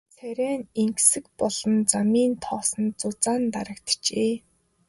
[0.15, 4.33] Царай нь энгэсэг болон замын тоосонд зузаан дарагджээ.